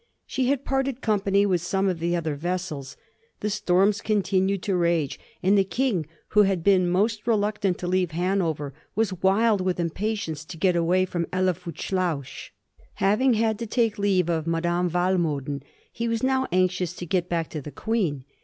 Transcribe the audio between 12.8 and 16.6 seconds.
Having had to take leave of Madame Walmoden, he was now